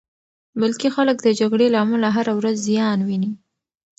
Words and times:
ملکي 0.59 0.89
خلک 0.95 1.17
د 1.23 1.27
جګړې 1.39 1.67
له 1.73 1.77
امله 1.85 2.09
هره 2.15 2.33
ورځ 2.39 2.55
زیان 2.67 2.99
ویني. 3.07 3.31